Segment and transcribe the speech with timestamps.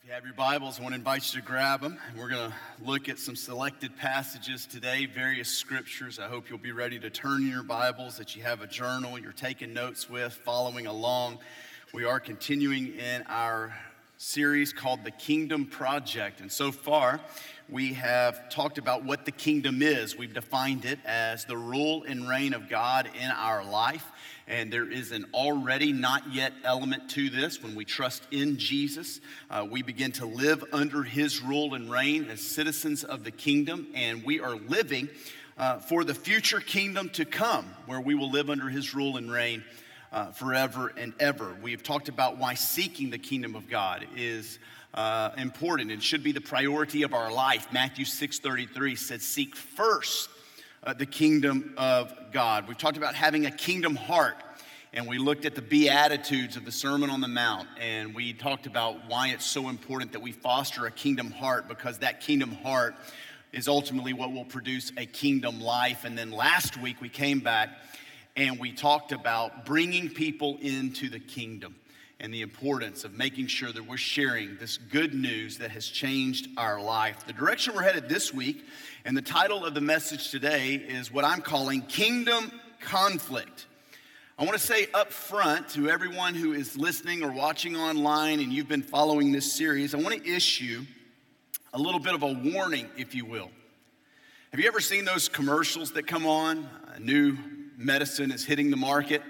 [0.00, 1.98] If you have your Bibles, I want to invite you to grab them.
[2.16, 6.20] We're going to look at some selected passages today, various scriptures.
[6.20, 9.32] I hope you'll be ready to turn your Bibles, that you have a journal you're
[9.32, 11.38] taking notes with, following along.
[11.92, 13.74] We are continuing in our
[14.18, 16.40] series called The Kingdom Project.
[16.40, 17.20] And so far,
[17.68, 20.16] we have talked about what the kingdom is.
[20.16, 24.06] We've defined it as the rule and reign of God in our life.
[24.48, 27.62] And there is an already not yet element to this.
[27.62, 29.20] When we trust in Jesus,
[29.50, 33.88] uh, we begin to live under his rule and reign as citizens of the kingdom.
[33.94, 35.10] And we are living
[35.58, 39.30] uh, for the future kingdom to come, where we will live under his rule and
[39.30, 39.62] reign
[40.12, 41.54] uh, forever and ever.
[41.60, 44.58] We've talked about why seeking the kingdom of God is.
[44.94, 47.68] Uh, important and should be the priority of our life.
[47.70, 50.30] Matthew 6:33 says, "Seek first
[50.84, 52.68] uh, the kingdom of God.
[52.68, 54.36] We've talked about having a kingdom heart,
[54.92, 58.66] and we looked at the Beatitudes of the Sermon on the Mount, and we talked
[58.66, 62.94] about why it's so important that we foster a kingdom heart because that kingdom heart
[63.52, 66.04] is ultimately what will produce a kingdom life.
[66.04, 67.70] And then last week we came back
[68.36, 71.74] and we talked about bringing people into the kingdom
[72.20, 76.48] and the importance of making sure that we're sharing this good news that has changed
[76.56, 77.24] our life.
[77.26, 78.66] The direction we're headed this week,
[79.04, 83.66] and the title of the message today is what I'm calling Kingdom Conflict.
[84.36, 88.52] I want to say up front to everyone who is listening or watching online and
[88.52, 90.84] you've been following this series, I want to issue
[91.72, 93.50] a little bit of a warning, if you will.
[94.50, 96.68] Have you ever seen those commercials that come on?
[96.94, 97.36] A new
[97.76, 99.22] medicine is hitting the market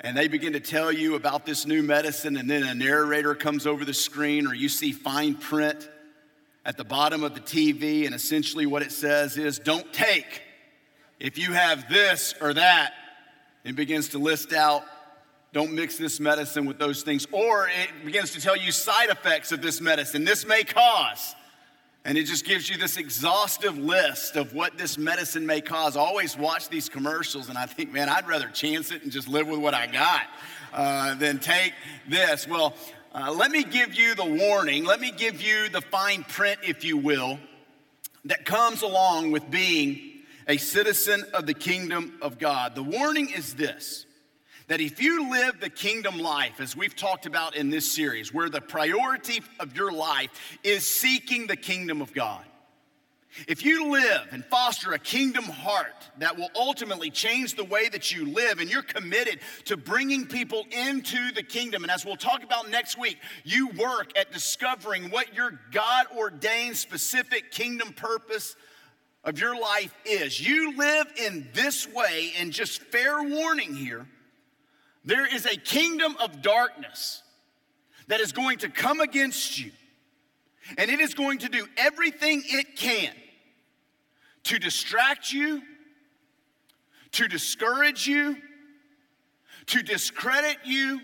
[0.00, 3.66] and they begin to tell you about this new medicine, and then a narrator comes
[3.66, 5.88] over the screen, or you see fine print
[6.64, 10.42] at the bottom of the TV, and essentially what it says is, Don't take
[11.20, 12.92] if you have this or that.
[13.64, 14.84] It begins to list out,
[15.52, 17.26] Don't mix this medicine with those things.
[17.32, 20.24] Or it begins to tell you side effects of this medicine.
[20.24, 21.34] This may cause.
[22.06, 25.96] And it just gives you this exhaustive list of what this medicine may cause.
[25.96, 29.26] I always watch these commercials and I think, man, I'd rather chance it and just
[29.26, 30.22] live with what I got
[30.74, 31.72] uh, than take
[32.06, 32.46] this.
[32.46, 32.74] Well,
[33.14, 36.84] uh, let me give you the warning, let me give you the fine print, if
[36.84, 37.38] you will,
[38.26, 42.74] that comes along with being a citizen of the kingdom of God.
[42.74, 44.04] The warning is this
[44.68, 48.48] that if you live the kingdom life, as we've talked about in this series, where
[48.48, 50.30] the priority of your life
[50.62, 52.44] is seeking the kingdom of God,
[53.48, 58.12] if you live and foster a kingdom heart that will ultimately change the way that
[58.12, 62.44] you live, and you're committed to bringing people into the kingdom, and as we'll talk
[62.44, 68.54] about next week, you work at discovering what your God ordained specific kingdom purpose
[69.24, 70.40] of your life is.
[70.40, 74.06] You live in this way, and just fair warning here
[75.04, 77.22] there is a kingdom of darkness
[78.08, 79.70] that is going to come against you,
[80.78, 83.12] and it is going to do everything it can
[84.44, 85.62] to distract you,
[87.12, 88.36] to discourage you,
[89.66, 91.00] to discredit you.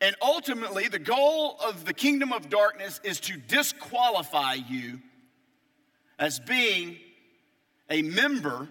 [0.00, 5.00] And ultimately, the goal of the kingdom of darkness is to disqualify you
[6.18, 6.96] as being
[7.88, 8.68] a member,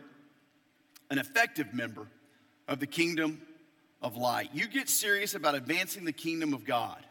[1.10, 2.08] an effective member
[2.68, 3.42] of the kingdom
[4.02, 4.50] of light.
[4.54, 7.06] You get serious about advancing the kingdom of God.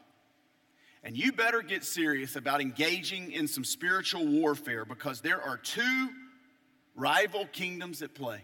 [1.02, 6.10] And you better get serious about engaging in some spiritual warfare because there are two
[6.94, 8.42] rival kingdoms at play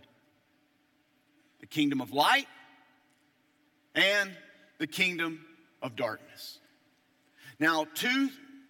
[1.61, 2.47] the kingdom of light
[3.95, 4.31] and
[4.79, 5.45] the kingdom
[5.83, 6.59] of darkness.
[7.59, 8.29] Now, two,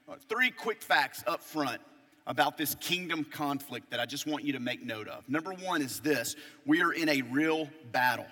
[0.08, 1.80] uh, three quick facts up front
[2.26, 5.28] about this kingdom conflict that I just want you to make note of.
[5.28, 8.26] Number one is this we are in a real battle.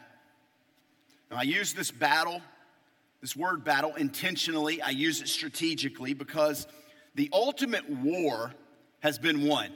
[1.34, 2.41] Now, I use this battle,
[3.21, 4.81] this word battle, intentionally.
[4.81, 6.69] I use it strategically because
[7.17, 8.53] the ultimate war
[9.00, 9.73] has been won.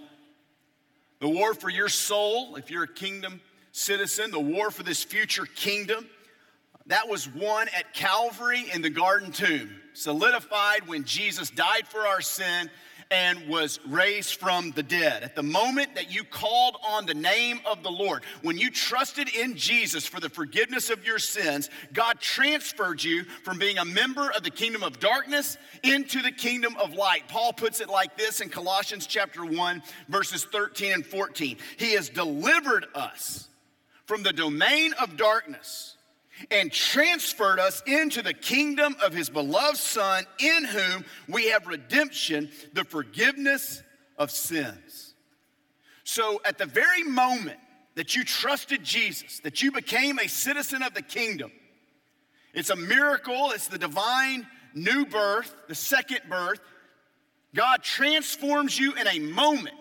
[1.19, 3.41] The war for your soul, if you're a kingdom
[3.73, 6.07] citizen, the war for this future kingdom,
[6.87, 12.21] that was won at Calvary in the garden tomb, solidified when Jesus died for our
[12.21, 12.71] sin
[13.11, 15.23] and was raised from the dead.
[15.23, 19.29] At the moment that you called on the name of the Lord, when you trusted
[19.35, 24.31] in Jesus for the forgiveness of your sins, God transferred you from being a member
[24.33, 27.29] of the kingdom of darkness into the kingdom of light.
[27.29, 31.57] Paul puts it like this in Colossians chapter 1, verses 13 and 14.
[31.79, 33.49] He has delivered us
[34.05, 35.98] from the domain of darkness
[36.51, 42.51] and transferred us into the kingdom of his beloved Son, in whom we have redemption,
[42.73, 43.83] the forgiveness
[44.17, 45.15] of sins.
[46.05, 47.59] So, at the very moment
[47.95, 51.51] that you trusted Jesus, that you became a citizen of the kingdom,
[52.55, 56.61] it's a miracle, it's the divine new birth, the second birth,
[57.55, 59.77] God transforms you in a moment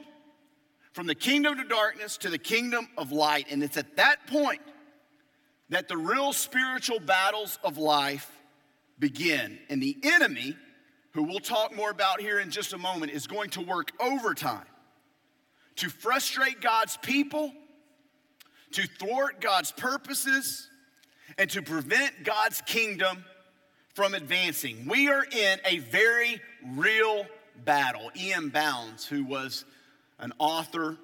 [0.94, 3.48] from the kingdom of darkness to the kingdom of light.
[3.52, 4.62] And it's at that point
[5.70, 8.32] that the real spiritual battles of life
[9.00, 9.60] begin.
[9.70, 10.56] And the enemy,
[11.12, 14.66] who we'll talk more about here in just a moment, is going to work overtime
[15.78, 17.54] to frustrate God's people,
[18.72, 20.68] to thwart God's purposes,
[21.38, 23.24] and to prevent God's kingdom
[23.94, 24.88] from advancing.
[24.88, 26.42] We are in a very
[26.76, 27.26] real
[27.64, 28.12] battle.
[28.16, 28.50] E.M.
[28.50, 29.66] Bounds, who was
[30.20, 30.98] an author,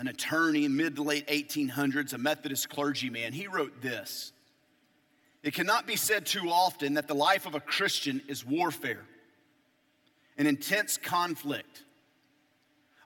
[0.00, 4.32] an attorney in mid to late 1800s, a Methodist clergyman, he wrote this
[5.42, 9.04] It cannot be said too often that the life of a Christian is warfare,
[10.38, 11.84] an intense conflict,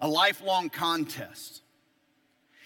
[0.01, 1.63] a lifelong contest.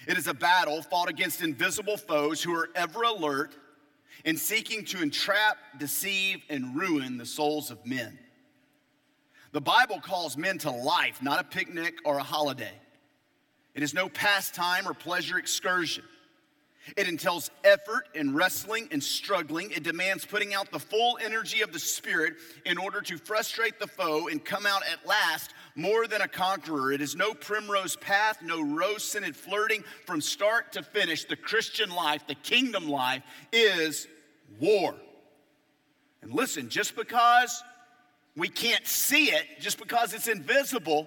[0.07, 3.57] It is a battle fought against invisible foes who are ever alert
[4.27, 8.19] in seeking to entrap, deceive, and ruin the souls of men.
[9.53, 12.73] The Bible calls men to life, not a picnic or a holiday.
[13.79, 16.03] It is no pastime or pleasure excursion.
[16.97, 19.71] It entails effort and wrestling and struggling.
[19.71, 22.35] It demands putting out the full energy of the Spirit
[22.67, 26.91] in order to frustrate the foe and come out at last more than a conqueror.
[26.91, 29.85] It is no primrose path, no rose scented flirting.
[30.07, 33.23] From start to finish, the Christian life, the kingdom life,
[33.53, 34.09] is
[34.59, 34.97] war.
[36.21, 37.63] And listen, just because
[38.35, 41.07] we can't see it, just because it's invisible,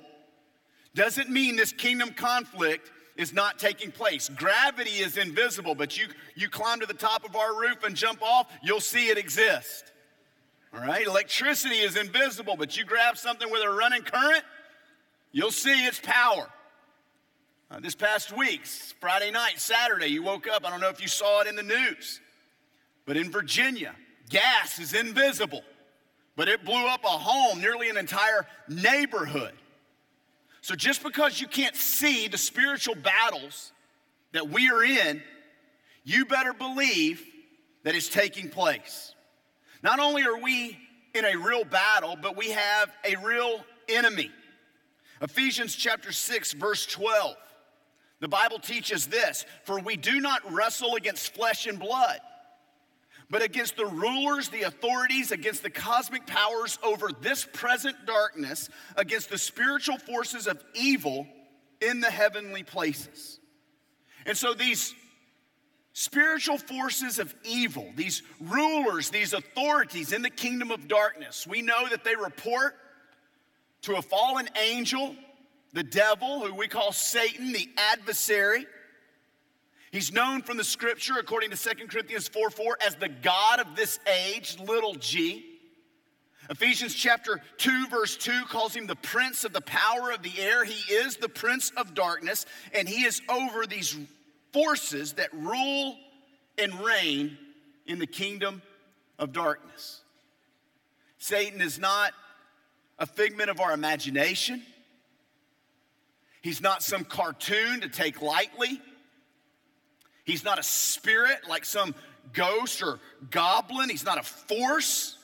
[0.93, 4.29] doesn't mean this kingdom conflict is not taking place.
[4.29, 8.21] Gravity is invisible, but you, you climb to the top of our roof and jump
[8.21, 9.91] off, you'll see it exist.
[10.73, 11.05] All right?
[11.05, 14.43] Electricity is invisible, but you grab something with a running current,
[15.31, 16.49] you'll see its power.
[17.69, 18.65] Uh, this past week,
[18.99, 20.65] Friday night, Saturday, you woke up.
[20.65, 22.19] I don't know if you saw it in the news,
[23.05, 23.95] but in Virginia,
[24.29, 25.61] gas is invisible,
[26.35, 29.53] but it blew up a home, nearly an entire neighborhood.
[30.61, 33.71] So just because you can't see the spiritual battles
[34.31, 35.21] that we are in,
[36.03, 37.23] you better believe
[37.83, 39.13] that it's taking place.
[39.83, 40.77] Not only are we
[41.13, 44.31] in a real battle, but we have a real enemy.
[45.21, 47.35] Ephesians chapter 6, verse 12.
[48.19, 52.19] The Bible teaches this For we do not wrestle against flesh and blood
[53.31, 59.29] but against the rulers, the authorities, against the cosmic powers over this present darkness, against
[59.29, 61.25] the spiritual forces of evil
[61.79, 63.39] in the heavenly places.
[64.25, 64.93] And so these
[65.93, 71.87] spiritual forces of evil, these rulers, these authorities in the kingdom of darkness, we know
[71.89, 72.75] that they report
[73.83, 75.15] to a fallen angel,
[75.71, 78.65] the devil, who we call Satan, the adversary.
[79.91, 83.75] He's known from the scripture, according to 2 Corinthians 4 4, as the God of
[83.75, 85.45] this age, little g.
[86.49, 90.63] Ephesians chapter 2, verse 2 calls him the prince of the power of the air.
[90.65, 93.97] He is the prince of darkness, and he is over these
[94.51, 95.97] forces that rule
[96.57, 97.37] and reign
[97.85, 98.61] in the kingdom
[99.19, 100.01] of darkness.
[101.19, 102.13] Satan is not
[102.97, 104.63] a figment of our imagination,
[106.41, 108.81] he's not some cartoon to take lightly.
[110.31, 111.93] He's not a spirit like some
[112.31, 112.99] ghost or
[113.31, 113.89] goblin.
[113.89, 115.17] He's not a force.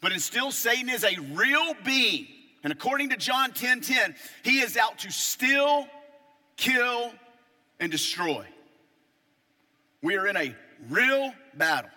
[0.00, 2.26] But instead, Satan is a real being.
[2.64, 5.86] And according to John 10 10, he is out to steal,
[6.56, 7.12] kill,
[7.78, 8.44] and destroy.
[10.02, 10.56] We are in a
[10.88, 11.90] real battle.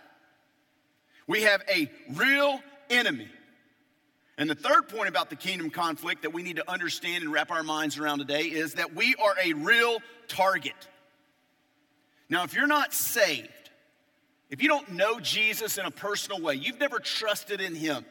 [1.26, 2.60] We have a real
[2.92, 3.30] enemy.
[4.38, 7.50] And the third point about the kingdom conflict that we need to understand and wrap
[7.50, 9.98] our minds around today is that we are a real
[10.28, 10.88] target.
[12.30, 13.50] Now, if you're not saved,
[14.50, 18.06] if you don't know Jesus in a personal way, you've never trusted in him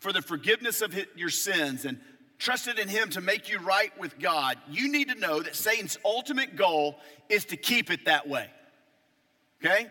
[0.00, 2.00] for the forgiveness of your sins and
[2.38, 5.98] trusted in him to make you right with God, you need to know that Satan's
[6.04, 8.50] ultimate goal is to keep it that way.
[9.64, 9.86] Okay?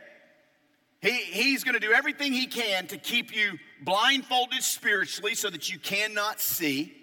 [1.01, 5.71] He, he's going to do everything he can to keep you blindfolded spiritually so that
[5.71, 6.95] you cannot see.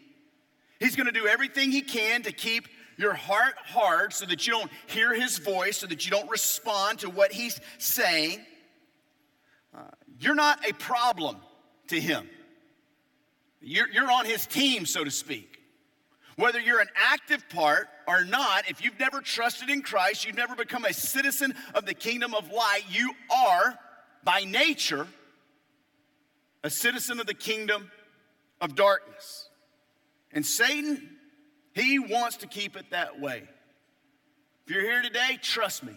[0.79, 2.69] He's going to do everything he can to keep
[3.01, 7.01] your heart hard so that you don't hear his voice, so that you don't respond
[7.01, 8.45] to what he's saying.
[9.75, 9.83] Uh,
[10.19, 11.37] you're not a problem
[11.89, 12.29] to him.
[13.61, 15.59] You're, you're on his team, so to speak.
[16.37, 20.55] Whether you're an active part or not, if you've never trusted in Christ, you've never
[20.55, 23.79] become a citizen of the kingdom of light, you are,
[24.25, 25.07] by nature,
[26.65, 27.91] a citizen of the kingdom
[28.61, 29.49] of darkness.
[30.33, 31.17] And Satan
[31.81, 33.43] he wants to keep it that way.
[34.67, 35.95] If you're here today, trust me,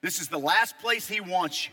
[0.00, 1.72] this is the last place He wants you.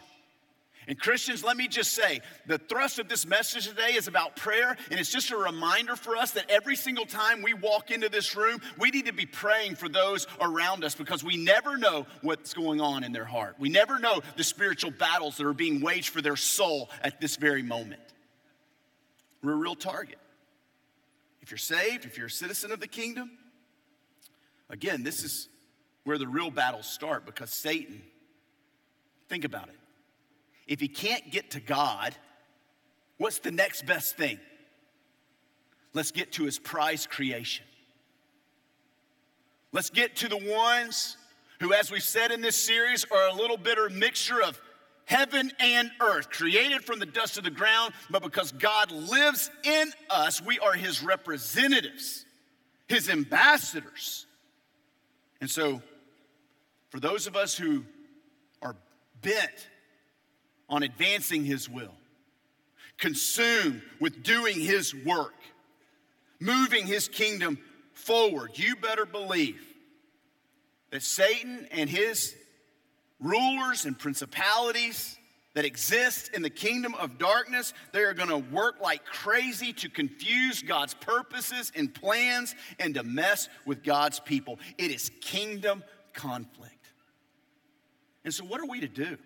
[0.88, 4.76] And Christians, let me just say, the thrust of this message today is about prayer,
[4.90, 8.36] and it's just a reminder for us that every single time we walk into this
[8.36, 12.54] room, we need to be praying for those around us because we never know what's
[12.54, 13.56] going on in their heart.
[13.60, 17.36] We never know the spiritual battles that are being waged for their soul at this
[17.36, 18.02] very moment.
[19.44, 20.18] We're a real target.
[21.42, 23.32] If you're saved, if you're a citizen of the kingdom,
[24.70, 25.50] again, this is
[26.04, 28.02] where the real battles start because Satan,
[29.28, 29.76] think about it
[30.72, 32.16] if he can't get to God,
[33.18, 34.40] what's the next best thing?
[35.94, 37.66] Let's get to his prize creation.
[39.74, 41.18] Let's get to the ones
[41.60, 44.62] who, as we've said in this series, are a little bitter mixture of
[45.12, 49.92] heaven and earth, created from the dust of the ground, but because God lives in
[50.10, 52.26] us, we are his representatives,
[52.88, 54.26] his ambassadors.
[55.42, 55.82] And so,
[56.90, 57.84] for those of us who
[58.62, 58.76] are
[59.22, 59.68] bent
[60.70, 61.94] on advancing His will,
[62.98, 65.34] consumed with doing His work,
[66.40, 67.58] moving His kingdom
[67.94, 69.62] forward, you better believe
[70.92, 72.36] that Satan and his
[73.22, 75.18] rulers and principalities
[75.54, 79.90] that exist in the kingdom of darkness, they are going to work like crazy to
[79.90, 84.60] confuse God's purposes and plans and to mess with God's people.
[84.78, 86.74] It is kingdom conflict.
[88.24, 89.18] And so, what are we to do?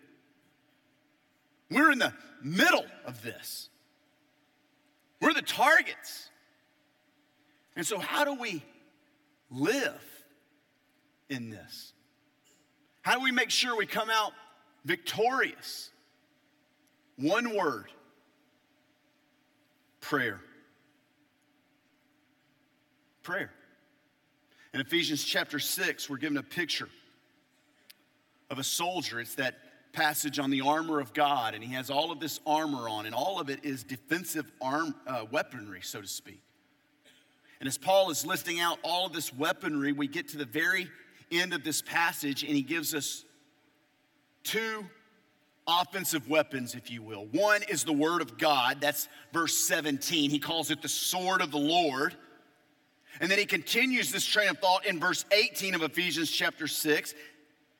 [1.69, 3.69] We're in the middle of this.
[5.19, 6.29] We're the targets.
[7.75, 8.63] And so, how do we
[9.51, 10.01] live
[11.29, 11.93] in this?
[13.05, 14.33] How do we make sure we come out
[14.83, 15.91] victorious?
[17.17, 17.91] One word
[20.01, 20.41] prayer.
[23.21, 23.51] Prayer.
[24.73, 26.89] In Ephesians chapter 6, we're given a picture
[28.49, 29.19] of a soldier.
[29.19, 29.53] It's that
[29.93, 33.13] passage on the armor of God, and he has all of this armor on, and
[33.13, 36.41] all of it is defensive arm, uh, weaponry, so to speak.
[37.59, 40.89] And as Paul is listing out all of this weaponry, we get to the very
[41.31, 43.25] end of this passage, and he gives us
[44.43, 44.85] two
[45.67, 47.25] offensive weapons, if you will.
[47.31, 50.29] One is the word of God, that's verse 17.
[50.29, 52.15] He calls it the sword of the Lord.
[53.19, 57.13] And then he continues this train of thought in verse 18 of Ephesians chapter 6.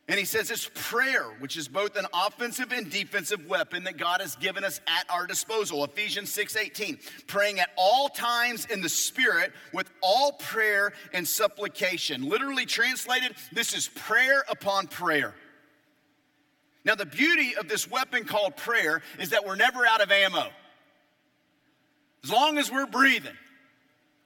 [0.07, 4.21] And he says it's prayer, which is both an offensive and defensive weapon that God
[4.21, 5.83] has given us at our disposal.
[5.83, 12.29] Ephesians 6:18, praying at all times in the spirit with all prayer and supplication.
[12.29, 15.33] Literally translated, this is prayer upon prayer.
[16.83, 20.51] Now the beauty of this weapon called prayer is that we're never out of ammo.
[22.23, 23.35] As long as we're breathing,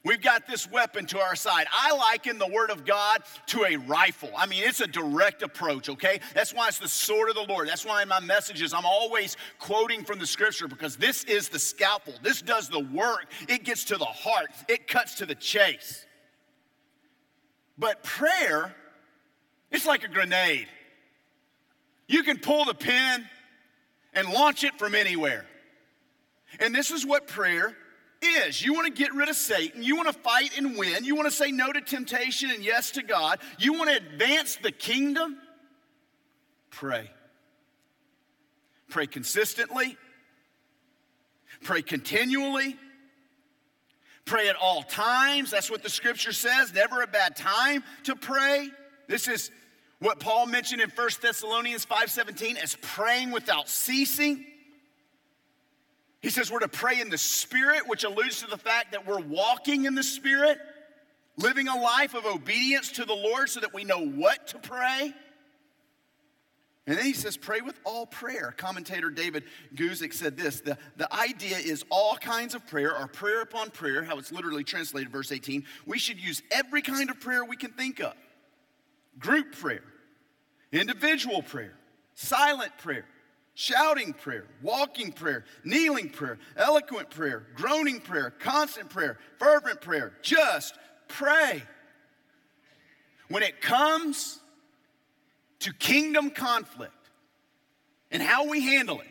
[0.06, 1.68] We've got this weapon to our side.
[1.72, 4.29] I liken the Word of God to a rifle.
[4.36, 6.22] I mean, it's a direct approach, okay?
[6.34, 7.68] That's why it's the sword of the Lord.
[7.68, 11.60] That's why in my messages I'm always quoting from the scripture because this is the
[11.60, 12.13] scalpel.
[12.24, 16.06] This does the work, it gets to the heart, it cuts to the chase.
[17.77, 18.74] But prayer,
[19.70, 20.68] it's like a grenade.
[22.08, 23.25] You can pull the pin
[24.13, 25.46] and launch it from anywhere.
[26.60, 27.75] And this is what prayer
[28.22, 28.64] is.
[28.64, 29.84] You want to get rid of Satan.
[29.84, 31.04] You want to fight and win.
[31.04, 33.40] You want to say no to temptation and yes to God.
[33.58, 35.38] You want to advance the kingdom.
[36.70, 37.10] Pray.
[38.90, 39.98] Pray consistently.
[41.64, 42.76] Pray continually.
[44.26, 45.52] Pray at all times.
[45.52, 46.74] That's what the scripture says.
[46.74, 48.70] Never a bad time to pray.
[49.08, 49.52] This is
[50.00, 54.46] what Paul mentioned in 1 Thessalonians 5:17 as praying without ceasing.
[56.22, 59.22] He says we're to pray in the Spirit, which alludes to the fact that we're
[59.22, 60.58] walking in the Spirit,
[61.38, 65.14] living a life of obedience to the Lord so that we know what to pray.
[66.86, 68.54] And then he says, pray with all prayer.
[68.58, 69.44] Commentator David
[69.76, 74.04] Guzik said this the, the idea is all kinds of prayer, or prayer upon prayer,
[74.04, 75.64] how it's literally translated, verse 18.
[75.86, 78.14] We should use every kind of prayer we can think of
[79.20, 79.84] group prayer,
[80.72, 81.76] individual prayer,
[82.16, 83.06] silent prayer
[83.60, 90.13] shouting prayer, walking prayer, kneeling prayer, eloquent prayer, groaning prayer, constant prayer, fervent prayer.
[90.22, 90.75] Just
[91.10, 91.62] pray.
[93.28, 94.39] When it comes
[95.60, 96.94] to kingdom conflict
[98.12, 99.08] and how we handle it,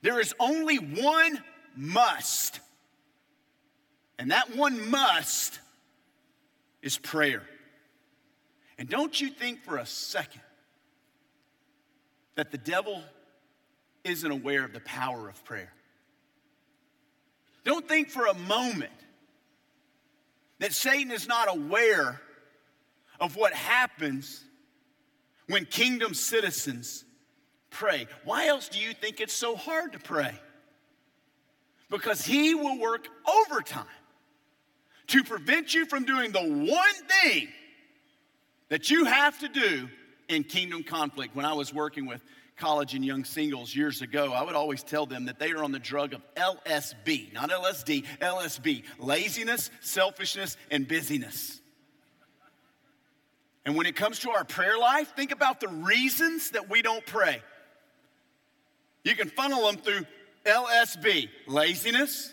[0.00, 1.38] there is only one
[1.76, 2.60] must.
[4.18, 5.60] And that one must
[6.80, 7.42] is prayer.
[8.78, 10.40] And don't you think for a second
[12.36, 13.02] that the devil
[14.06, 15.72] isn't aware of the power of prayer.
[17.64, 18.92] Don't think for a moment
[20.60, 22.20] that Satan is not aware
[23.20, 24.44] of what happens
[25.48, 27.04] when kingdom citizens
[27.70, 28.06] pray.
[28.24, 30.34] Why else do you think it's so hard to pray?
[31.90, 33.08] Because He will work
[33.48, 33.84] overtime
[35.08, 37.48] to prevent you from doing the one thing
[38.68, 39.88] that you have to do
[40.28, 41.36] in kingdom conflict.
[41.36, 42.22] When I was working with
[42.56, 45.72] college and young singles years ago, I would always tell them that they are on
[45.72, 51.60] the drug of LSB, not LSD, LSB laziness, selfishness, and busyness.
[53.64, 57.04] And when it comes to our prayer life, think about the reasons that we don't
[57.04, 57.42] pray.
[59.04, 60.06] You can funnel them through
[60.44, 62.32] LSB laziness,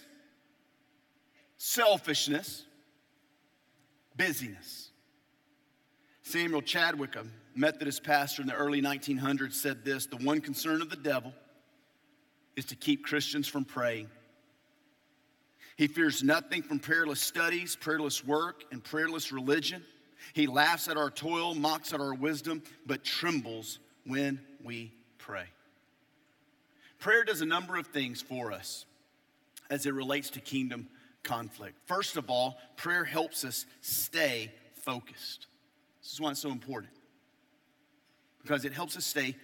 [1.57, 2.65] selfishness,
[4.15, 4.91] busyness.
[6.21, 10.89] Samuel Chadwick, a Methodist pastor in the early 1900s, said this The one concern of
[10.89, 11.33] the devil
[12.55, 14.09] is to keep Christians from praying.
[15.75, 19.83] He fears nothing from prayerless studies, prayerless work, and prayerless religion.
[20.33, 25.45] He laughs at our toil, mocks at our wisdom, but trembles when we pray.
[26.99, 28.85] Prayer does a number of things for us
[29.69, 30.87] as it relates to kingdom
[31.23, 31.75] conflict.
[31.85, 35.47] First of all, prayer helps us stay focused.
[36.01, 36.93] This is why it's so important
[38.43, 39.35] because it helps us stay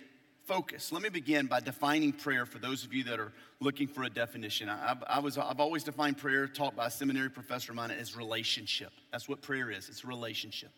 [0.45, 0.91] focused.
[0.91, 4.09] Let me begin by defining prayer for those of you that are looking for a
[4.09, 4.69] definition.
[4.69, 8.15] I, I, was, I've always defined prayer, taught by a seminary professor of mine, as
[8.15, 8.91] relationship.
[9.11, 10.71] That's what prayer is it's relationship.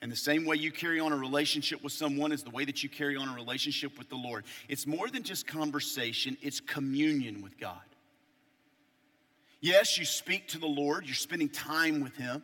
[0.00, 2.82] And the same way you carry on a relationship with someone is the way that
[2.82, 4.44] you carry on a relationship with the Lord.
[4.68, 7.76] It's more than just conversation, it's communion with God.
[9.60, 12.42] Yes, you speak to the Lord, you're spending time with Him,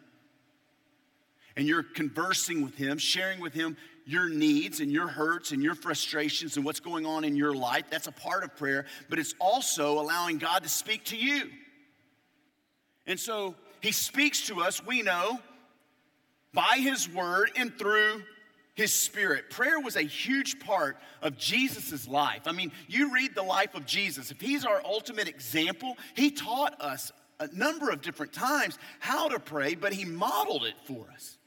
[1.57, 5.75] and you're conversing with Him, sharing with Him your needs and your hurts and your
[5.75, 7.85] frustrations and what's going on in your life.
[7.91, 11.51] That's a part of prayer, but it's also allowing God to speak to you.
[13.07, 15.39] And so He speaks to us, we know,
[16.53, 18.23] by His Word and through
[18.75, 19.51] his spirit.
[19.51, 22.43] Prayer was a huge part of Jesus' life.
[22.47, 24.31] I mean, you read the life of Jesus.
[24.31, 29.39] If he's our ultimate example, he taught us a number of different times how to
[29.39, 31.39] pray, but he modeled it for us.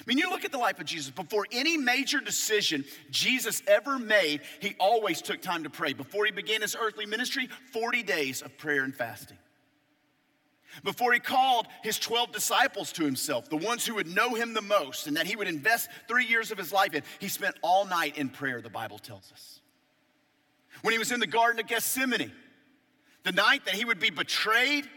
[0.00, 1.10] I mean, you look at the life of Jesus.
[1.10, 5.92] Before any major decision Jesus ever made, he always took time to pray.
[5.92, 9.36] Before he began his earthly ministry, 40 days of prayer and fasting.
[10.84, 14.62] Before he called his 12 disciples to himself, the ones who would know him the
[14.62, 17.84] most and that he would invest three years of his life in, he spent all
[17.84, 19.60] night in prayer, the Bible tells us.
[20.82, 22.32] When he was in the Garden of Gethsemane,
[23.24, 24.88] the night that he would be betrayed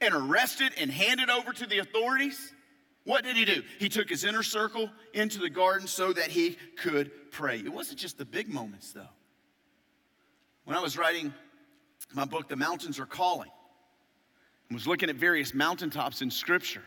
[0.00, 2.51] and arrested and handed over to the authorities,
[3.04, 3.62] what did he do?
[3.78, 7.58] He took his inner circle into the garden so that he could pray.
[7.58, 9.08] It wasn't just the big moments, though.
[10.64, 11.34] When I was writing
[12.14, 13.50] my book, The Mountains Are Calling,
[14.70, 16.84] I was looking at various mountaintops in Scripture,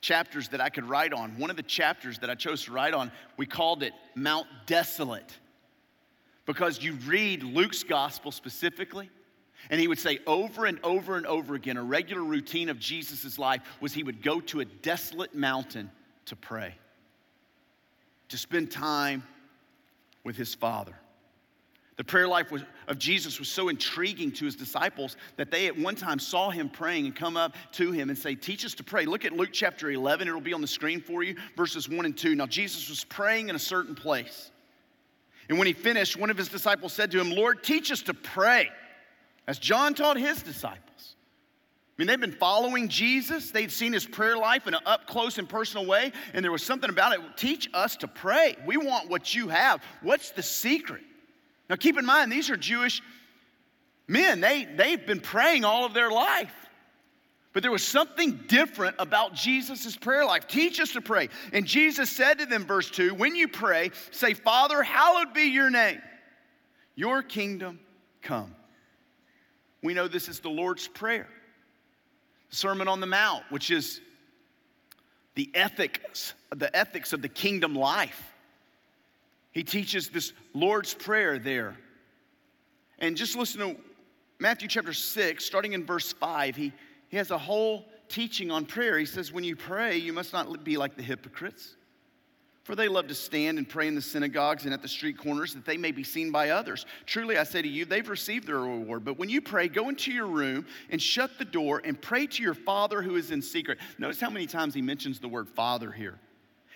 [0.00, 1.38] chapters that I could write on.
[1.38, 5.36] One of the chapters that I chose to write on, we called it Mount Desolate.
[6.46, 9.10] Because you read Luke's gospel specifically,
[9.70, 13.38] and he would say over and over and over again, a regular routine of Jesus'
[13.38, 15.90] life was he would go to a desolate mountain
[16.26, 16.74] to pray,
[18.28, 19.22] to spend time
[20.24, 20.94] with his Father.
[21.96, 25.78] The prayer life was, of Jesus was so intriguing to his disciples that they at
[25.78, 28.84] one time saw him praying and come up to him and say, Teach us to
[28.84, 29.06] pray.
[29.06, 32.16] Look at Luke chapter 11, it'll be on the screen for you, verses 1 and
[32.16, 32.34] 2.
[32.34, 34.50] Now, Jesus was praying in a certain place.
[35.48, 38.14] And when he finished, one of his disciples said to him, Lord, teach us to
[38.14, 38.68] pray
[39.46, 41.16] as John taught his disciples.
[41.96, 43.50] I mean, they've been following Jesus.
[43.50, 46.62] They'd seen his prayer life in an up close and personal way, and there was
[46.62, 47.20] something about it.
[47.36, 48.56] Teach us to pray.
[48.66, 49.82] We want what you have.
[50.02, 51.02] What's the secret?
[51.70, 53.00] Now, keep in mind, these are Jewish
[54.06, 54.40] men.
[54.40, 56.54] They, they've been praying all of their life.
[57.54, 60.46] But there was something different about Jesus' prayer life.
[60.46, 61.30] Teach us to pray.
[61.54, 65.70] And Jesus said to them, verse 2 When you pray, say, Father, hallowed be your
[65.70, 66.02] name,
[66.94, 67.80] your kingdom
[68.20, 68.54] come.
[69.82, 71.28] We know this is the Lord's Prayer,
[72.50, 74.00] Sermon on the Mount, which is
[75.34, 78.34] the ethics, the ethics of the kingdom life.
[79.52, 81.76] He teaches this Lord's Prayer there.
[82.98, 83.76] And just listen to
[84.38, 86.56] Matthew chapter 6, starting in verse 5.
[86.56, 86.72] He,
[87.08, 88.98] he has a whole teaching on prayer.
[88.98, 91.76] He says, When you pray, you must not be like the hypocrites
[92.66, 95.54] for they love to stand and pray in the synagogues and at the street corners
[95.54, 96.84] that they may be seen by others.
[97.06, 99.04] Truly, I say to you, they've received their reward.
[99.04, 102.42] But when you pray, go into your room and shut the door and pray to
[102.42, 103.78] your Father who is in secret.
[103.98, 106.18] Notice how many times he mentions the word Father here.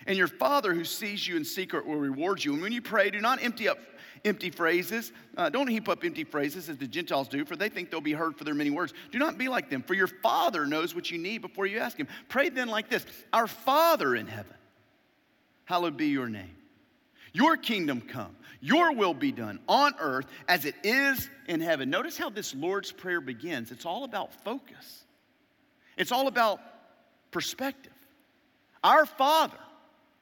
[0.07, 2.53] And your Father who sees you in secret will reward you.
[2.53, 3.77] And when you pray, do not empty up
[4.23, 5.11] empty phrases.
[5.35, 8.13] Uh, don't heap up empty phrases as the Gentiles do, for they think they'll be
[8.13, 8.93] heard for their many words.
[9.11, 11.97] Do not be like them, for your Father knows what you need before you ask
[11.97, 12.07] Him.
[12.29, 14.53] Pray then like this Our Father in heaven
[15.71, 16.53] hallowed be your name.
[17.31, 21.89] Your kingdom come, your will be done on earth as it is in heaven.
[21.89, 23.71] Notice how this Lord's Prayer begins.
[23.71, 25.05] It's all about focus,
[25.95, 26.59] it's all about
[27.31, 27.93] perspective.
[28.83, 29.57] Our Father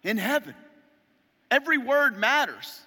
[0.04, 0.54] in heaven,
[1.50, 2.82] every word matters.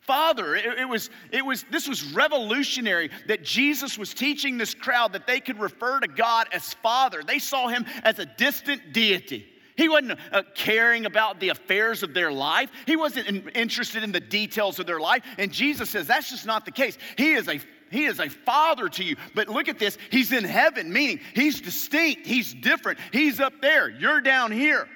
[0.00, 5.12] Father, it, it, was, it was, this was revolutionary that Jesus was teaching this crowd
[5.12, 7.22] that they could refer to God as Father.
[7.22, 9.46] They saw him as a distant deity.
[9.78, 12.68] He wasn't uh, caring about the affairs of their life.
[12.84, 15.22] He wasn't in, interested in the details of their life.
[15.38, 16.98] And Jesus says that's just not the case.
[17.16, 17.60] He is a
[17.90, 19.16] he is a father to you.
[19.36, 19.96] But look at this.
[20.10, 22.98] He's in heaven, meaning he's distinct, he's different.
[23.12, 24.88] He's up there, you're down here.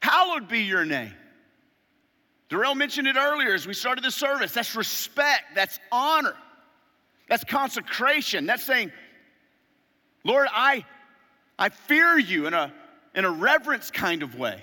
[0.00, 1.12] Hallowed be your name.
[2.48, 4.52] Darrell mentioned it earlier as we started the service.
[4.52, 6.34] That's respect, that's honor,
[7.28, 8.46] that's consecration.
[8.46, 8.90] That's saying,
[10.24, 10.86] Lord, I
[11.58, 12.72] I fear you in a,
[13.14, 14.62] in a reverence kind of way.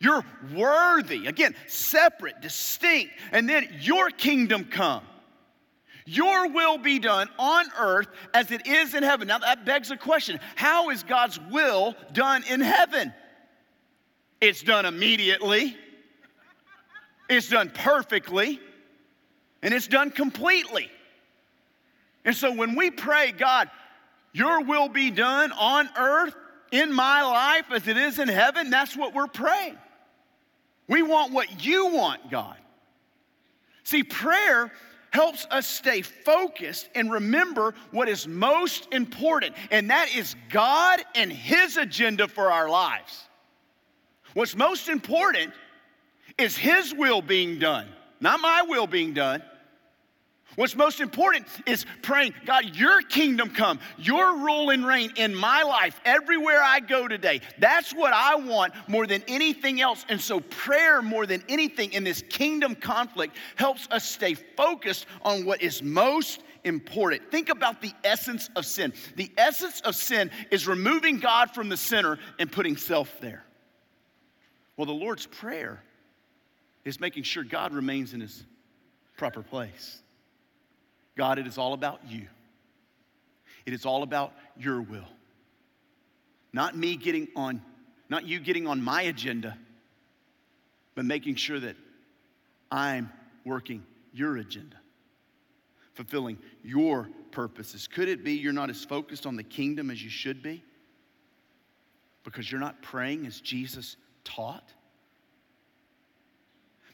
[0.00, 1.26] You're worthy.
[1.26, 3.12] Again, separate, distinct.
[3.30, 5.04] And then your kingdom come.
[6.04, 9.28] Your will be done on earth as it is in heaven.
[9.28, 13.14] Now that begs a question How is God's will done in heaven?
[14.40, 15.76] It's done immediately,
[17.30, 18.58] it's done perfectly,
[19.62, 20.90] and it's done completely.
[22.24, 23.70] And so when we pray, God,
[24.32, 26.34] your will be done on earth
[26.70, 28.70] in my life as it is in heaven.
[28.70, 29.76] That's what we're praying.
[30.88, 32.56] We want what you want, God.
[33.84, 34.72] See, prayer
[35.10, 41.30] helps us stay focused and remember what is most important, and that is God and
[41.30, 43.28] His agenda for our lives.
[44.34, 45.52] What's most important
[46.38, 47.86] is His will being done,
[48.20, 49.42] not my will being done.
[50.56, 55.62] What's most important is praying, God, your kingdom come, your rule and reign in my
[55.62, 57.40] life, everywhere I go today.
[57.58, 60.04] That's what I want more than anything else.
[60.10, 65.46] And so, prayer, more than anything in this kingdom conflict, helps us stay focused on
[65.46, 67.30] what is most important.
[67.30, 68.92] Think about the essence of sin.
[69.16, 73.44] The essence of sin is removing God from the center and putting self there.
[74.76, 75.82] Well, the Lord's Prayer
[76.84, 78.44] is making sure God remains in his
[79.16, 80.01] proper place.
[81.16, 82.26] God, it is all about you.
[83.66, 85.08] It is all about your will.
[86.52, 87.62] Not me getting on,
[88.08, 89.56] not you getting on my agenda,
[90.94, 91.76] but making sure that
[92.70, 93.10] I'm
[93.44, 94.76] working your agenda,
[95.94, 97.86] fulfilling your purposes.
[97.86, 100.62] Could it be you're not as focused on the kingdom as you should be?
[102.24, 104.72] Because you're not praying as Jesus taught?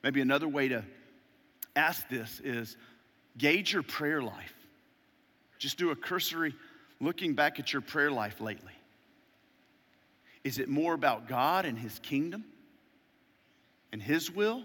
[0.02, 0.84] Maybe another way to
[1.74, 2.76] ask this is
[3.38, 4.54] Gauge your prayer life.
[5.58, 6.54] Just do a cursory
[7.00, 8.72] looking back at your prayer life lately.
[10.44, 12.44] Is it more about God and His kingdom
[13.92, 14.64] and His will?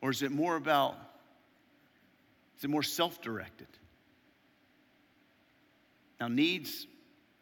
[0.00, 0.96] Or is it more about,
[2.58, 3.68] is it more self directed?
[6.20, 6.86] Now, needs,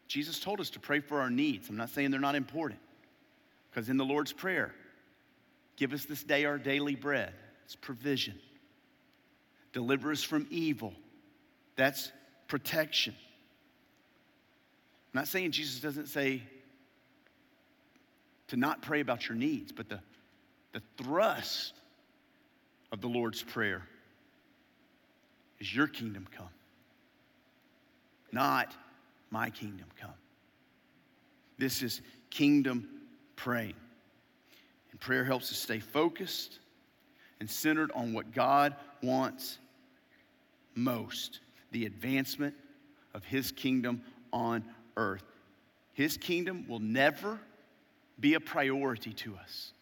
[0.07, 1.69] Jesus told us to pray for our needs.
[1.69, 2.79] I'm not saying they're not important,
[3.69, 4.73] because in the Lord's Prayer,
[5.77, 7.33] give us this day our daily bread,
[7.65, 8.35] it's provision.
[9.73, 10.93] Deliver us from evil.
[11.75, 12.11] That's
[12.47, 13.15] protection.
[15.13, 16.41] I'm not saying Jesus doesn't say
[18.47, 19.99] to not pray about your needs, but the,
[20.73, 21.73] the thrust
[22.91, 23.81] of the Lord's Prayer
[25.59, 26.49] is your kingdom come,
[28.31, 28.73] not
[29.29, 30.09] my kingdom come.
[31.57, 32.87] This is kingdom
[33.35, 33.75] praying.
[34.91, 36.59] And prayer helps us stay focused
[37.39, 39.57] and centered on what God wants
[40.75, 41.39] most
[41.71, 42.55] the advancement
[43.13, 44.63] of his kingdom on
[44.97, 45.23] earth.
[45.93, 47.39] His kingdom will never
[48.19, 49.73] be a priority to us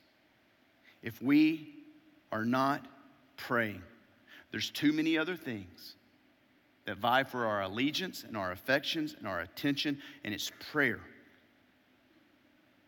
[1.02, 1.74] if we
[2.32, 2.86] are not
[3.38, 3.82] praying.
[4.52, 5.96] There's too many other things
[6.86, 11.00] that vie for our allegiance and our affections and our attention, and it's prayer.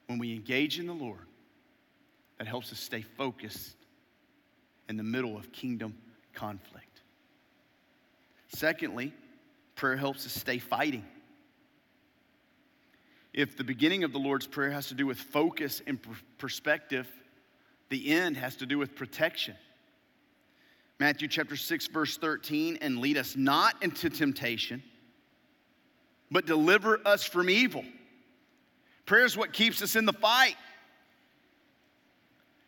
[0.08, 1.28] When we engage in the Lord,
[2.38, 3.76] that helps us stay focused
[4.90, 5.96] in the middle of kingdom
[6.34, 7.02] conflict.
[8.50, 9.14] Secondly,
[9.76, 11.06] prayer helps us stay fighting.
[13.34, 16.00] If the beginning of the Lord's Prayer has to do with focus and
[16.38, 17.08] perspective,
[17.90, 19.56] the end has to do with protection.
[21.00, 24.84] Matthew chapter 6, verse 13, and lead us not into temptation,
[26.30, 27.84] but deliver us from evil.
[29.06, 30.56] Prayer is what keeps us in the fight.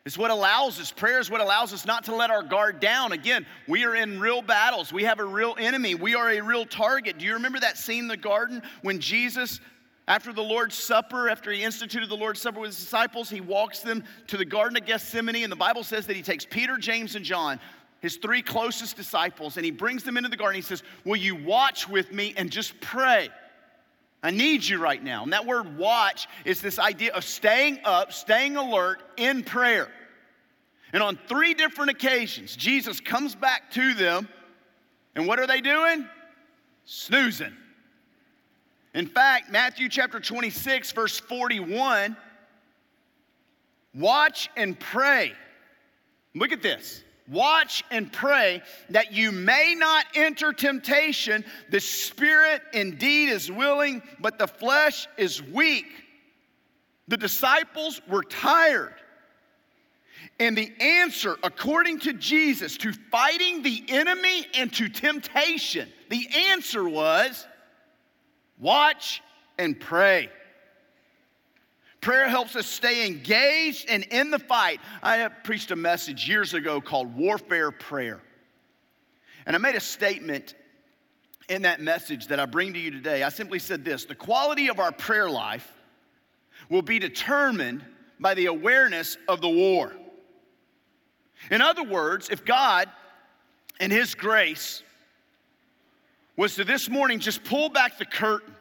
[0.06, 3.14] It's what allows us, prayer is what allows us not to let our guard down.
[3.14, 4.92] Again, we are in real battles.
[4.92, 5.96] We have a real enemy.
[5.96, 7.18] We are a real target.
[7.18, 9.62] Do you remember that scene in the garden when Jesus
[10.08, 13.80] After the Lord's Supper, after he instituted the Lord's Supper with his disciples, he walks
[13.80, 17.16] them to the Garden of Gethsemane, and the Bible says that he takes Peter, James,
[17.16, 17.58] and John,
[18.02, 20.58] his three closest disciples, and he brings them into the garden.
[20.58, 23.30] He says, Will you watch with me and just pray?
[24.24, 25.24] I need you right now.
[25.24, 29.90] And that word watch is this idea of staying up, staying alert in prayer.
[30.94, 34.30] And on three different occasions, Jesus comes back to them,
[35.16, 36.08] and what are they doing?
[36.86, 37.52] Snoozing.
[38.94, 42.16] In fact, Matthew chapter 26, verse 41
[43.96, 45.34] watch and pray.
[46.34, 47.04] Look at this.
[47.34, 51.44] Watch and pray that you may not enter temptation.
[51.72, 55.88] The spirit indeed is willing, but the flesh is weak.
[57.08, 58.94] The disciples were tired.
[60.40, 66.88] And the answer, according to Jesus, to fighting the enemy and to temptation, the answer
[66.88, 67.48] was
[68.60, 69.22] Watch
[69.58, 70.30] and pray.
[72.04, 74.82] Prayer helps us stay engaged and in the fight.
[75.02, 78.22] I preached a message years ago called Warfare Prayer.
[79.46, 80.54] And I made a statement
[81.48, 83.24] in that message that I bring to you today.
[83.24, 85.72] I simply said this the quality of our prayer life
[86.68, 87.86] will be determined
[88.20, 89.94] by the awareness of the war.
[91.52, 92.90] In other words, if God,
[93.80, 94.84] in His grace,
[96.36, 98.53] was to this morning just pull back the curtain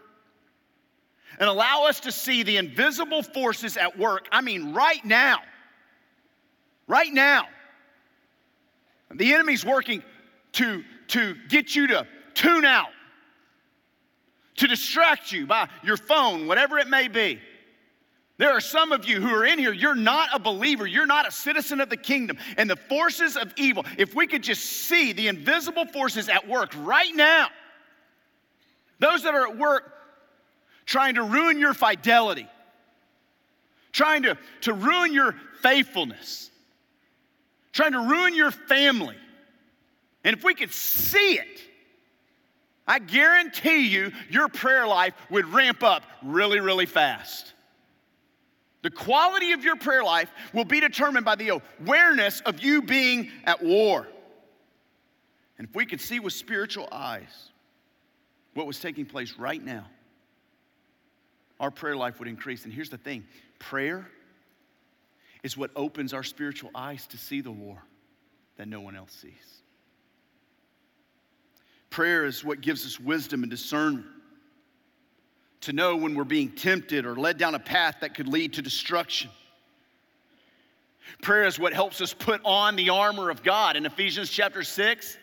[1.42, 4.28] and allow us to see the invisible forces at work.
[4.30, 5.40] I mean, right now.
[6.86, 7.48] Right now.
[9.12, 10.04] The enemy's working
[10.52, 12.90] to, to get you to tune out,
[14.58, 17.40] to distract you by your phone, whatever it may be.
[18.38, 21.26] There are some of you who are in here, you're not a believer, you're not
[21.26, 22.38] a citizen of the kingdom.
[22.56, 26.72] And the forces of evil, if we could just see the invisible forces at work
[26.78, 27.48] right now,
[29.00, 29.98] those that are at work
[30.92, 32.46] trying to ruin your fidelity,
[33.92, 36.50] trying to, to ruin your faithfulness,
[37.72, 39.16] trying to ruin your family.
[40.22, 41.62] And if we could see it,
[42.86, 47.54] I guarantee you your prayer life would ramp up really, really fast.
[48.82, 53.30] The quality of your prayer life will be determined by the awareness of you being
[53.44, 54.06] at war.
[55.56, 57.48] And if we could see with spiritual eyes,
[58.52, 59.86] what was taking place right now,
[61.62, 62.64] our prayer life would increase.
[62.64, 63.24] And here's the thing
[63.58, 64.06] prayer
[65.42, 67.82] is what opens our spiritual eyes to see the war
[68.56, 69.62] that no one else sees.
[71.88, 74.06] Prayer is what gives us wisdom and discernment
[75.60, 78.62] to know when we're being tempted or led down a path that could lead to
[78.62, 79.30] destruction.
[81.22, 83.76] Prayer is what helps us put on the armor of God.
[83.76, 85.18] In Ephesians chapter 6,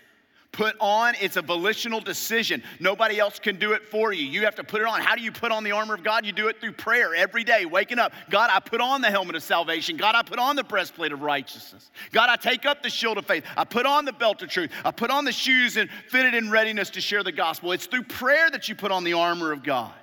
[0.51, 2.63] Put on, it's a volitional decision.
[2.79, 4.25] Nobody else can do it for you.
[4.25, 4.99] You have to put it on.
[4.99, 6.25] How do you put on the armor of God?
[6.25, 8.13] You do it through prayer every day, waking up.
[8.31, 9.95] God, I put on the helmet of salvation.
[9.95, 11.91] God, I put on the breastplate of righteousness.
[12.11, 13.43] God, I take up the shield of faith.
[13.55, 14.71] I put on the belt of truth.
[14.83, 17.71] I put on the shoes and fitted in readiness to share the gospel.
[17.71, 19.93] It's through prayer that you put on the armor of God.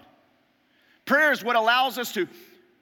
[1.06, 2.28] Prayer is what allows us to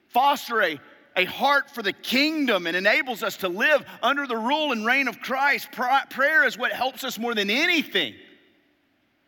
[0.08, 0.78] foster a
[1.16, 5.08] a heart for the kingdom and enables us to live under the rule and reign
[5.08, 5.70] of Christ.
[5.72, 8.14] Prayer is what helps us more than anything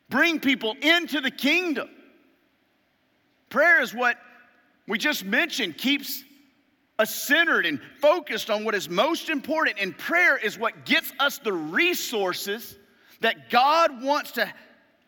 [0.09, 1.89] bring people into the kingdom.
[3.51, 4.17] Prayer is what
[4.89, 6.23] we just mentioned keeps
[6.99, 9.79] us centered and focused on what is most important.
[9.81, 12.77] And prayer is what gets us the resources
[13.21, 14.53] that God wants to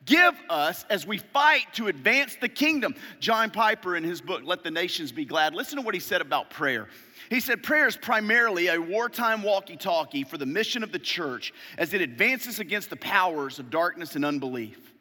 [0.09, 2.95] give us as we fight to advance the kingdom.
[3.21, 6.21] John Piper, in his book, Let the Nations Be Glad, listen to what he said
[6.21, 6.89] about prayer.
[7.31, 11.53] He said, Prayer is primarily a wartime walkie talkie for the mission of the church
[11.77, 14.93] as it advances against the powers of darkness and unbelief.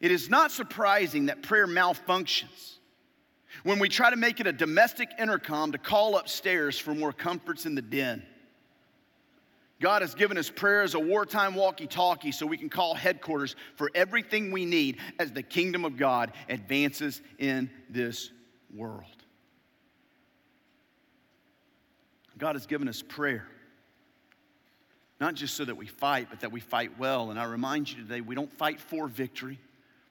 [0.00, 2.76] It is not surprising that prayer malfunctions
[3.64, 7.66] when we try to make it a domestic intercom to call upstairs for more comforts
[7.66, 8.22] in the den.
[9.80, 13.56] God has given us prayer as a wartime walkie talkie so we can call headquarters
[13.76, 18.30] for everything we need as the kingdom of God advances in this
[18.74, 19.04] world.
[22.36, 23.46] God has given us prayer,
[25.18, 27.30] not just so that we fight, but that we fight well.
[27.30, 29.58] And I remind you today, we don't fight for victory.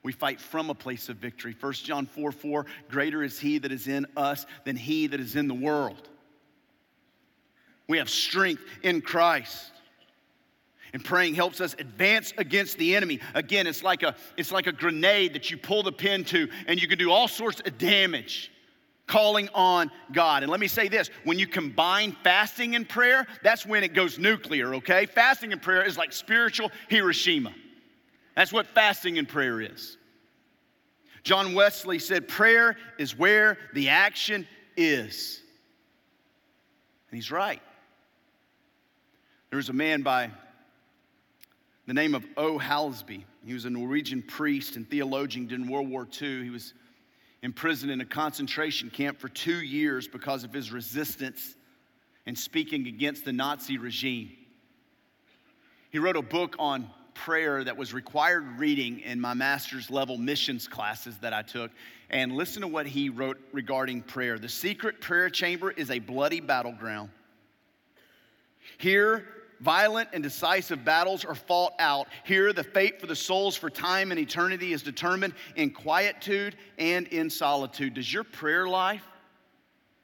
[0.02, 1.54] We fight from a place of victory.
[1.58, 5.36] 1 John 4 4, greater is he that is in us than he that is
[5.36, 6.08] in the world.
[7.90, 9.72] We have strength in Christ.
[10.92, 13.18] And praying helps us advance against the enemy.
[13.34, 16.80] Again, it's like a it's like a grenade that you pull the pin to and
[16.80, 18.52] you can do all sorts of damage
[19.08, 20.44] calling on God.
[20.44, 24.20] And let me say this, when you combine fasting and prayer, that's when it goes
[24.20, 25.04] nuclear, okay?
[25.06, 27.52] Fasting and prayer is like spiritual Hiroshima.
[28.36, 29.98] That's what fasting and prayer is.
[31.24, 35.40] John Wesley said, Prayer is where the action is.
[37.10, 37.60] And he's right.
[39.50, 40.30] There was a man by
[41.88, 42.56] the name of O.
[42.56, 43.24] Hallesby.
[43.44, 46.44] He was a Norwegian priest and theologian during World War II.
[46.44, 46.72] He was
[47.42, 51.56] imprisoned in a concentration camp for two years because of his resistance
[52.26, 54.30] and speaking against the Nazi regime.
[55.90, 60.68] He wrote a book on prayer that was required reading in my master's level missions
[60.68, 61.72] classes that I took.
[62.08, 64.38] And listen to what he wrote regarding prayer.
[64.38, 67.10] The secret prayer chamber is a bloody battleground.
[68.78, 69.26] Here,
[69.60, 72.08] violent and decisive battles are fought out.
[72.24, 77.06] Here, the fate for the souls for time and eternity is determined in quietude and
[77.08, 77.94] in solitude.
[77.94, 79.06] Does your prayer life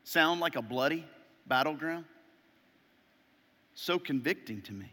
[0.05, 1.05] sound like a bloody
[1.47, 2.05] battleground?
[3.75, 4.93] So convicting to me.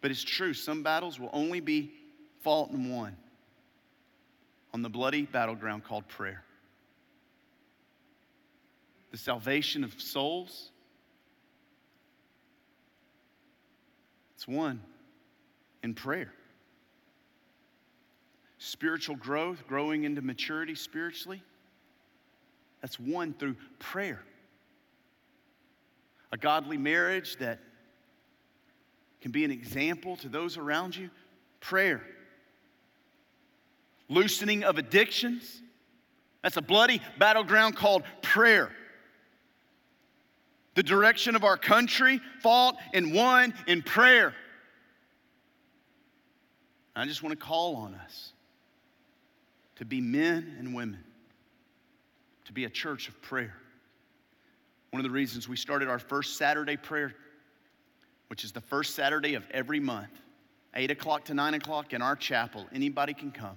[0.00, 1.92] But it's true, some battles will only be
[2.40, 3.16] fought and won
[4.74, 6.42] on the bloody battleground called prayer.
[9.12, 10.71] The salvation of souls
[14.42, 14.80] It's won
[15.84, 16.32] in prayer.
[18.58, 21.40] Spiritual growth, growing into maturity spiritually,
[22.80, 24.20] that's won through prayer.
[26.32, 27.60] A godly marriage that
[29.20, 31.08] can be an example to those around you,
[31.60, 32.02] prayer.
[34.08, 35.62] Loosening of addictions,
[36.42, 38.72] that's a bloody battleground called prayer
[40.74, 44.34] the direction of our country, fought and won in prayer.
[46.94, 48.32] I just want to call on us
[49.76, 51.02] to be men and women,
[52.44, 53.54] to be a church of prayer.
[54.90, 57.14] One of the reasons we started our first Saturday prayer,
[58.28, 60.10] which is the first Saturday of every month,
[60.74, 63.56] 8 o'clock to 9 o'clock in our chapel, anybody can come.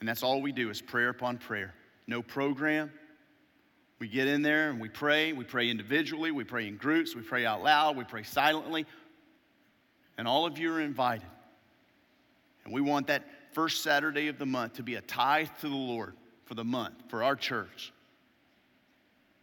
[0.00, 1.74] And that's all we do is prayer upon prayer.
[2.06, 2.92] No program,
[3.98, 5.32] we get in there and we pray.
[5.32, 8.86] We pray individually, we pray in groups, we pray out loud, we pray silently.
[10.18, 11.26] And all of you are invited.
[12.64, 15.74] And we want that first Saturday of the month to be a tithe to the
[15.74, 17.92] Lord for the month, for our church.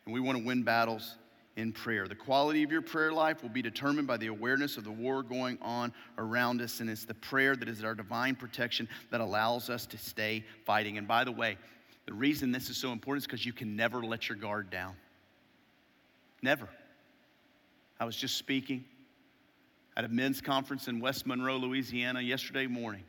[0.05, 1.15] And we want to win battles
[1.55, 2.07] in prayer.
[2.07, 5.23] The quality of your prayer life will be determined by the awareness of the war
[5.23, 6.79] going on around us.
[6.79, 10.97] And it's the prayer that is our divine protection that allows us to stay fighting.
[10.97, 11.57] And by the way,
[12.05, 14.95] the reason this is so important is because you can never let your guard down.
[16.41, 16.67] Never.
[17.99, 18.83] I was just speaking
[19.95, 23.03] at a men's conference in West Monroe, Louisiana, yesterday morning.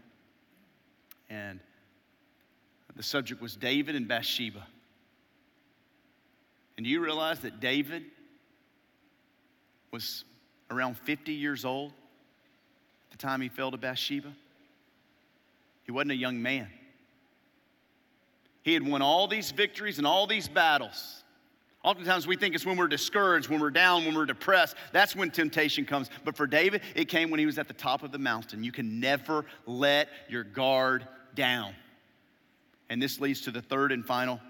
[1.29, 1.59] And
[2.95, 4.65] the subject was David and Bathsheba.
[6.77, 8.05] And do you realize that David
[9.91, 10.25] was
[10.71, 14.33] around 50 years old at the time he fell to Bathsheba?
[15.85, 16.69] He wasn't a young man.
[18.65, 21.23] He had won all these victories and all these battles.
[21.83, 24.75] Oftentimes we think it's when we're discouraged, when we're down, when we're depressed.
[24.93, 26.09] That's when temptation comes.
[26.25, 28.65] But for David, it came when he was at the top of the mountain.
[28.65, 31.75] You can never let your guard down.
[32.89, 34.41] And this leads to the third and final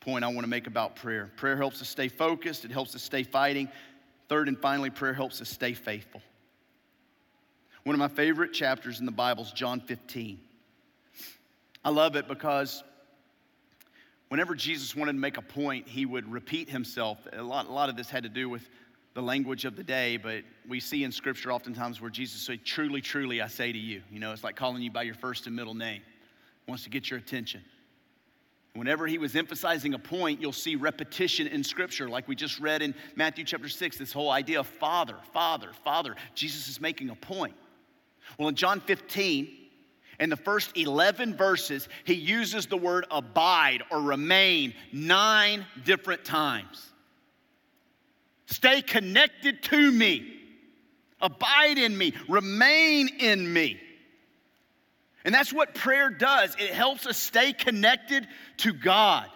[0.00, 1.30] point I want to make about prayer.
[1.36, 3.70] Prayer helps us stay focused, it helps us stay fighting.
[4.28, 6.20] Third and finally, prayer helps us stay faithful.
[7.84, 10.38] One of my favorite chapters in the Bible is John 15.
[11.82, 12.84] I love it because
[14.30, 17.18] whenever Jesus wanted to make a point, he would repeat himself.
[17.32, 18.68] A lot, a lot of this had to do with
[19.12, 23.00] the language of the day, but we see in Scripture oftentimes where Jesus said, Truly,
[23.00, 24.02] truly, I say to you.
[24.10, 26.00] You know, it's like calling you by your first and middle name,
[26.64, 27.62] he wants to get your attention.
[28.74, 32.82] Whenever he was emphasizing a point, you'll see repetition in Scripture, like we just read
[32.82, 36.14] in Matthew chapter 6, this whole idea of Father, Father, Father.
[36.36, 37.56] Jesus is making a point.
[38.38, 39.59] Well, in John 15,
[40.20, 46.90] in the first 11 verses, he uses the word abide or remain nine different times.
[48.46, 50.40] Stay connected to me,
[51.20, 53.80] abide in me, remain in me.
[55.24, 56.54] And that's what prayer does.
[56.58, 58.28] It helps us stay connected
[58.58, 59.26] to God.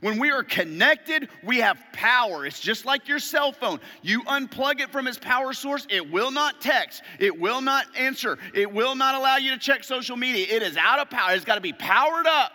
[0.00, 2.46] When we are connected, we have power.
[2.46, 3.80] It's just like your cell phone.
[4.00, 8.38] You unplug it from its power source, it will not text, it will not answer,
[8.54, 10.46] it will not allow you to check social media.
[10.48, 11.34] It is out of power.
[11.34, 12.52] It's got to be powered up.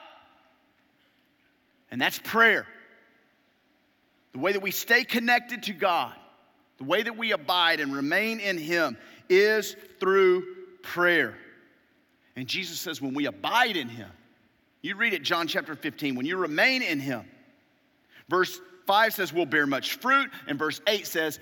[1.92, 2.66] And that's prayer.
[4.34, 6.14] The way that we stay connected to God,
[6.78, 8.98] the way that we abide and remain in Him
[9.30, 10.44] is through
[10.82, 11.38] prayer.
[12.36, 14.10] And Jesus says, when we abide in Him,
[14.82, 17.26] you read it, John chapter 15, when you remain in Him,
[18.30, 20.30] Verse 5 says, We'll bear much fruit.
[20.48, 21.40] And verse 8 says,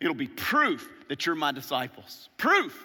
[0.00, 2.28] It'll be proof that you're my disciples.
[2.36, 2.82] Proof.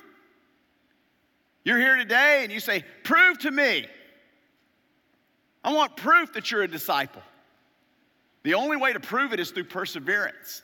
[1.64, 3.86] You're here today and you say, Prove to me
[5.64, 7.22] I want proof that you're a disciple.
[8.43, 10.64] The only way to prove it is through perseverance.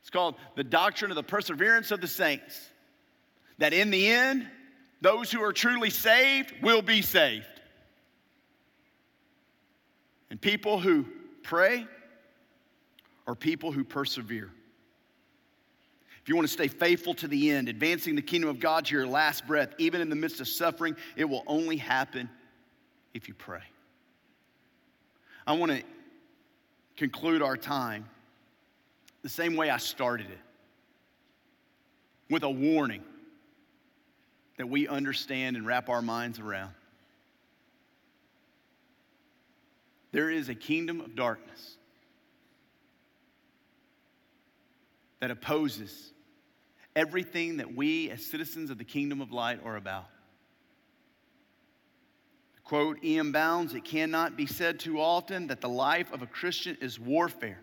[0.00, 2.70] It's called the doctrine of the perseverance of the saints.
[3.58, 4.48] That in the end,
[5.02, 7.51] those who are truly saved will be saved.
[10.32, 11.04] And people who
[11.42, 11.86] pray
[13.26, 14.50] are people who persevere.
[16.22, 18.94] If you want to stay faithful to the end, advancing the kingdom of God to
[18.94, 22.30] your last breath, even in the midst of suffering, it will only happen
[23.12, 23.60] if you pray.
[25.46, 25.82] I want to
[26.96, 28.08] conclude our time
[29.20, 30.38] the same way I started it
[32.30, 33.02] with a warning
[34.56, 36.72] that we understand and wrap our minds around.
[40.12, 41.76] There is a kingdom of darkness
[45.20, 46.12] that opposes
[46.94, 50.06] everything that we, as citizens of the kingdom of light, are about.
[52.64, 53.32] Quote E.M.
[53.32, 57.60] Bounds, it cannot be said too often that the life of a Christian is warfare.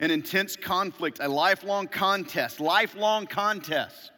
[0.00, 4.10] An intense conflict, a lifelong contest, lifelong contest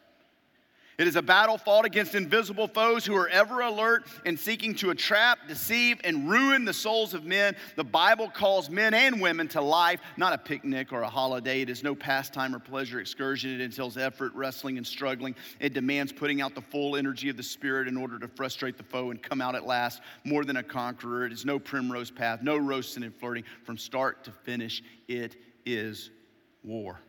[0.99, 4.91] it is a battle fought against invisible foes who are ever alert and seeking to
[4.91, 7.55] entrap, deceive, and ruin the souls of men.
[7.77, 11.61] The Bible calls men and women to life, not a picnic or a holiday.
[11.61, 13.53] It is no pastime or pleasure excursion.
[13.53, 15.37] It entails effort, wrestling, and struggling.
[15.61, 18.83] It demands putting out the full energy of the Spirit in order to frustrate the
[18.83, 21.25] foe and come out at last more than a conqueror.
[21.25, 23.45] It is no primrose path, no roasting and flirting.
[23.63, 26.11] From start to finish, it is
[26.65, 27.01] war.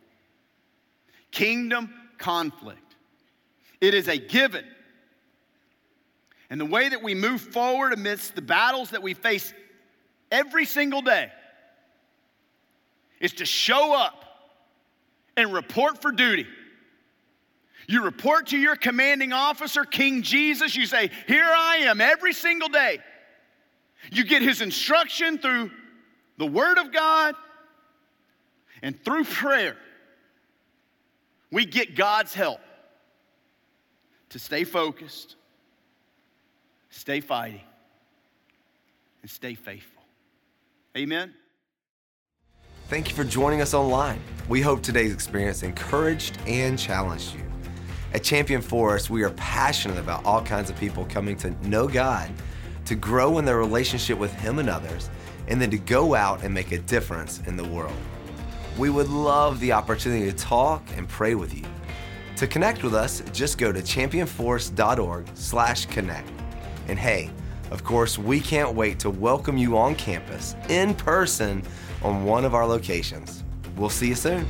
[1.32, 2.89] Kingdom conflict
[3.80, 4.64] it is a given.
[6.50, 9.54] And the way that we move forward amidst the battles that we face
[10.30, 11.30] every single day
[13.20, 14.24] is to show up
[15.36, 16.46] and report for duty.
[17.86, 20.76] You report to your commanding officer, King Jesus.
[20.76, 22.98] You say, Here I am every single day.
[24.10, 25.70] You get his instruction through
[26.36, 27.34] the Word of God
[28.82, 29.76] and through prayer.
[31.50, 32.60] We get God's help
[34.30, 35.36] to stay focused,
[36.88, 37.60] stay fighting,
[39.22, 40.02] and stay faithful.
[40.96, 41.34] Amen.
[42.88, 44.20] Thank you for joining us online.
[44.48, 47.42] We hope today's experience encouraged and challenged you.
[48.12, 52.28] At Champion Forest, we are passionate about all kinds of people coming to know God,
[52.86, 55.08] to grow in their relationship with Him and others,
[55.46, 57.94] and then to go out and make a difference in the world.
[58.76, 61.66] We would love the opportunity to talk and pray with you.
[62.40, 66.30] To connect with us, just go to championforest.org/connect.
[66.88, 67.30] And hey,
[67.70, 71.62] of course, we can't wait to welcome you on campus in person
[72.02, 73.44] on one of our locations.
[73.76, 74.46] We'll see you soon.